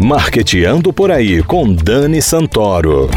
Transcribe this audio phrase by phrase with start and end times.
[0.00, 3.08] Marqueteando por aí com Dani Santoro.